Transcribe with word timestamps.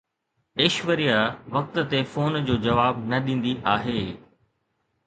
ايشوريا 0.59 1.19
وقت 1.55 1.79
تي 1.91 2.03
فون 2.11 2.33
جو 2.47 2.55
جواب 2.65 2.95
نه 3.09 3.17
ڏيندي 3.25 3.53
آهي 3.77 4.01